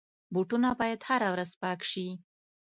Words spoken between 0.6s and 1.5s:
باید هره